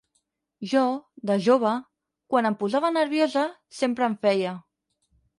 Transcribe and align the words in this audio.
Jo, 0.69 0.79
de 1.31 1.35
jove, 1.47 1.73
quan 2.33 2.49
em 2.51 2.57
posava 2.63 2.91
nerviosa, 2.95 3.43
sempre 3.81 4.07
en 4.13 4.15
feia. 4.25 4.55